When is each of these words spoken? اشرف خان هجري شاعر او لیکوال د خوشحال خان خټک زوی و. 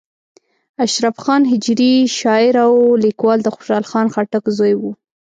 اشرف 0.85 1.15
خان 1.23 1.41
هجري 1.51 1.93
شاعر 2.19 2.55
او 2.65 2.73
لیکوال 3.05 3.39
د 3.43 3.47
خوشحال 3.55 3.83
خان 3.91 4.07
خټک 4.13 4.43
زوی 4.57 4.73
و. 4.77 4.81